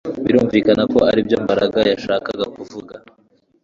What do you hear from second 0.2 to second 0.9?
Birumvikana